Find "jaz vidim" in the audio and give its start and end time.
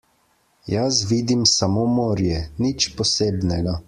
0.73-1.43